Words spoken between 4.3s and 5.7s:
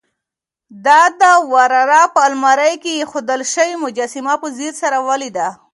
په ځیر سره ولیده.